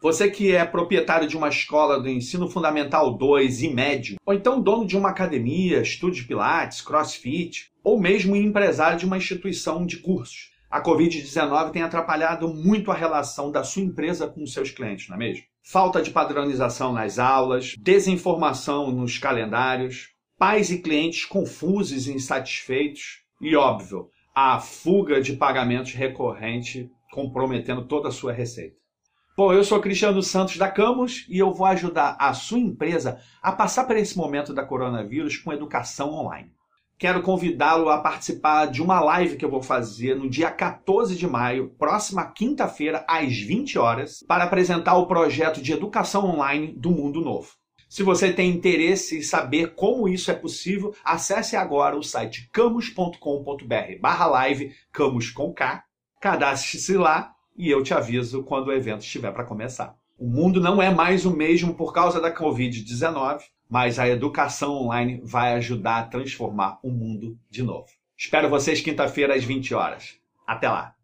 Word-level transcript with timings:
Você 0.00 0.30
que 0.30 0.54
é 0.54 0.64
proprietário 0.64 1.26
de 1.26 1.36
uma 1.36 1.48
escola 1.48 2.00
do 2.00 2.08
ensino 2.08 2.48
fundamental 2.48 3.18
2 3.18 3.62
e 3.62 3.68
médio, 3.68 4.16
ou 4.24 4.32
então 4.32 4.60
dono 4.60 4.86
de 4.86 4.96
uma 4.96 5.08
academia, 5.08 5.80
estúdio 5.80 6.22
de 6.22 6.28
pilates, 6.28 6.80
crossfit, 6.80 7.72
ou 7.82 8.00
mesmo 8.00 8.36
empresário 8.36 8.96
de 8.96 9.04
uma 9.04 9.16
instituição 9.16 9.84
de 9.84 9.96
cursos. 9.96 10.52
A 10.70 10.80
Covid-19 10.80 11.72
tem 11.72 11.82
atrapalhado 11.82 12.46
muito 12.46 12.92
a 12.92 12.94
relação 12.94 13.50
da 13.50 13.64
sua 13.64 13.82
empresa 13.82 14.28
com 14.28 14.46
seus 14.46 14.70
clientes, 14.70 15.08
não 15.08 15.16
é 15.16 15.18
mesmo? 15.18 15.44
Falta 15.64 16.00
de 16.00 16.12
padronização 16.12 16.92
nas 16.92 17.18
aulas, 17.18 17.74
desinformação 17.76 18.92
nos 18.92 19.18
calendários, 19.18 20.10
pais 20.38 20.70
e 20.70 20.78
clientes 20.78 21.24
confusos 21.24 22.06
e 22.06 22.12
insatisfeitos 22.12 23.24
e, 23.40 23.56
óbvio, 23.56 24.08
a 24.32 24.60
fuga 24.60 25.20
de 25.20 25.32
pagamentos 25.32 25.92
recorrente 25.92 26.88
comprometendo 27.10 27.84
toda 27.84 28.08
a 28.08 28.12
sua 28.12 28.32
receita. 28.32 28.76
Bom, 29.38 29.52
eu 29.52 29.62
sou 29.62 29.78
Cristiano 29.78 30.20
Santos 30.20 30.56
da 30.56 30.68
Camus 30.68 31.24
e 31.28 31.38
eu 31.38 31.54
vou 31.54 31.64
ajudar 31.66 32.16
a 32.18 32.34
sua 32.34 32.58
empresa 32.58 33.20
a 33.40 33.52
passar 33.52 33.84
por 33.84 33.96
esse 33.96 34.18
momento 34.18 34.52
da 34.52 34.64
coronavírus 34.64 35.36
com 35.36 35.52
educação 35.52 36.12
online. 36.12 36.50
Quero 36.98 37.22
convidá-lo 37.22 37.88
a 37.88 38.00
participar 38.00 38.66
de 38.66 38.82
uma 38.82 38.98
live 38.98 39.36
que 39.36 39.44
eu 39.44 39.48
vou 39.48 39.62
fazer 39.62 40.16
no 40.16 40.28
dia 40.28 40.50
14 40.50 41.14
de 41.14 41.24
maio, 41.24 41.72
próxima 41.78 42.26
quinta-feira, 42.26 43.04
às 43.06 43.38
20 43.38 43.78
horas, 43.78 44.24
para 44.26 44.42
apresentar 44.42 44.96
o 44.96 45.06
projeto 45.06 45.62
de 45.62 45.72
educação 45.72 46.24
online 46.24 46.74
do 46.76 46.90
Mundo 46.90 47.20
Novo. 47.20 47.52
Se 47.88 48.02
você 48.02 48.32
tem 48.32 48.50
interesse 48.50 49.18
em 49.18 49.22
saber 49.22 49.76
como 49.76 50.08
isso 50.08 50.32
é 50.32 50.34
possível, 50.34 50.92
acesse 51.04 51.54
agora 51.54 51.96
o 51.96 52.02
site 52.02 52.50
camus.com.br 52.52 54.00
barra 54.00 54.26
live, 54.26 54.72
camus 54.90 55.30
com 55.30 55.54
K, 55.54 55.84
cadastre-se 56.20 56.96
lá 56.96 57.37
e 57.58 57.68
eu 57.68 57.82
te 57.82 57.92
aviso 57.92 58.44
quando 58.44 58.68
o 58.68 58.72
evento 58.72 59.00
estiver 59.00 59.32
para 59.32 59.44
começar. 59.44 59.96
O 60.16 60.26
mundo 60.26 60.60
não 60.60 60.80
é 60.80 60.94
mais 60.94 61.26
o 61.26 61.36
mesmo 61.36 61.74
por 61.74 61.92
causa 61.92 62.20
da 62.20 62.34
Covid-19, 62.34 63.40
mas 63.68 63.98
a 63.98 64.08
educação 64.08 64.72
online 64.74 65.20
vai 65.24 65.54
ajudar 65.54 65.98
a 65.98 66.06
transformar 66.06 66.78
o 66.82 66.90
mundo 66.90 67.36
de 67.50 67.62
novo. 67.62 67.88
Espero 68.16 68.48
vocês 68.48 68.80
quinta-feira 68.80 69.34
às 69.34 69.44
20 69.44 69.74
horas. 69.74 70.16
Até 70.46 70.68
lá! 70.68 70.97